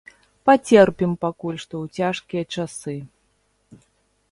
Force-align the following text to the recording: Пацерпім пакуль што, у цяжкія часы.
Пацерпім 0.49 1.11
пакуль 1.25 1.59
што, 1.65 1.75
у 1.85 1.95
цяжкія 1.99 2.43
часы. 2.57 2.97